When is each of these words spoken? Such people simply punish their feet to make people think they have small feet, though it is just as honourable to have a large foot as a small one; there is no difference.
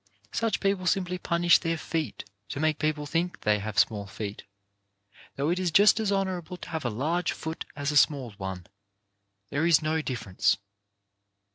Such 0.31 0.61
people 0.61 0.87
simply 0.87 1.19
punish 1.19 1.59
their 1.59 1.77
feet 1.77 2.27
to 2.49 2.59
make 2.59 2.79
people 2.79 3.05
think 3.05 3.41
they 3.41 3.59
have 3.59 3.77
small 3.77 4.07
feet, 4.07 4.41
though 5.35 5.49
it 5.49 5.59
is 5.59 5.69
just 5.69 5.99
as 5.99 6.11
honourable 6.11 6.57
to 6.57 6.69
have 6.69 6.83
a 6.83 6.89
large 6.89 7.33
foot 7.33 7.65
as 7.75 7.91
a 7.91 7.97
small 7.97 8.31
one; 8.39 8.65
there 9.51 9.63
is 9.67 9.83
no 9.83 10.01
difference. 10.01 10.57